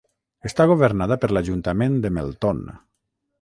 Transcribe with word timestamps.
Està 0.49 0.65
governada 0.71 1.17
per 1.25 1.29
l'Ajuntament 1.33 1.99
de 2.07 2.13
Melton. 2.17 2.65